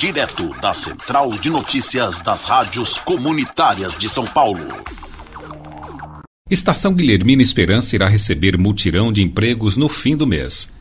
[0.00, 4.66] Direto da Central de Notícias das Rádios Comunitárias de São Paulo.
[6.50, 10.72] Estação Guilhermina Esperança irá receber multirão de empregos no fim do mês.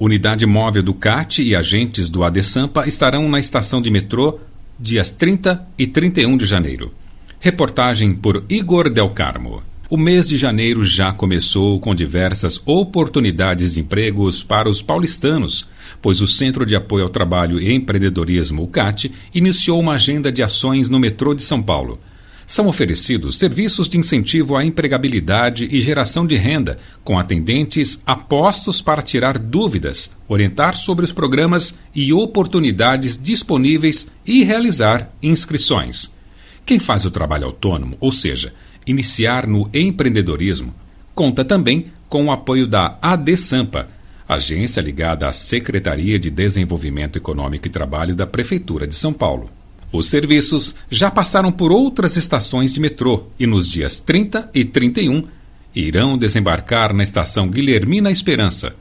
[0.00, 4.40] Unidade móvel do CAT e agentes do ADESAMPA estarão na estação de metrô
[4.80, 6.94] dias 30 e 31 de janeiro.
[7.38, 9.62] Reportagem por Igor Del Carmo.
[9.90, 15.66] O mês de janeiro já começou com diversas oportunidades de empregos para os paulistanos,
[16.02, 20.42] pois o Centro de Apoio ao Trabalho e Empreendedorismo, o CAT, iniciou uma agenda de
[20.42, 21.98] ações no metrô de São Paulo.
[22.46, 29.00] São oferecidos serviços de incentivo à empregabilidade e geração de renda, com atendentes apostos para
[29.00, 36.10] tirar dúvidas, orientar sobre os programas e oportunidades disponíveis e realizar inscrições.
[36.66, 38.52] Quem faz o trabalho autônomo, ou seja,
[38.90, 40.74] iniciar no empreendedorismo,
[41.14, 43.86] conta também com o apoio da AD Sampa,
[44.28, 49.50] agência ligada à Secretaria de Desenvolvimento Econômico e Trabalho da Prefeitura de São Paulo.
[49.90, 55.24] Os serviços já passaram por outras estações de metrô e nos dias 30 e 31
[55.74, 58.74] irão desembarcar na estação Guilhermina Esperança.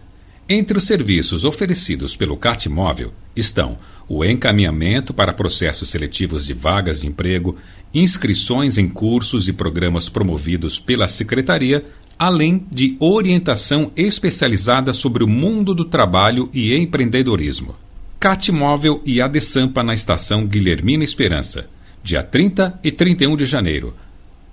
[0.50, 7.02] Entre os serviços oferecidos pelo CAT Móvel estão o encaminhamento para processos seletivos de vagas
[7.02, 7.58] de emprego,
[7.94, 11.86] inscrições em cursos e programas promovidos pela Secretaria,
[12.18, 17.76] além de orientação especializada sobre o mundo do trabalho e empreendedorismo.
[18.18, 21.68] CAT Móvel e ADESAMPA na estação Guilhermina Esperança,
[22.02, 23.94] dia 30 e 31 de janeiro,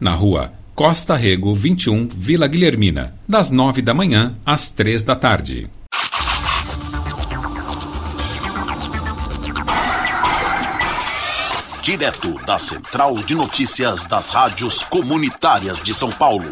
[0.01, 5.71] na rua Costa Rego 21, Vila Guilhermina, das 9 da manhã às 3 da tarde.
[11.85, 16.51] Direto da Central de Notícias das Rádios Comunitárias de São Paulo.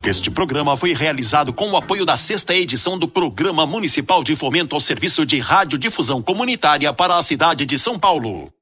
[0.00, 4.76] Este programa foi realizado com o apoio da sexta edição do Programa Municipal de Fomento
[4.76, 8.52] ao Serviço de Radiodifusão Comunitária para a cidade de São Paulo.